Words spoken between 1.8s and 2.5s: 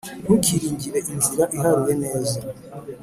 neza,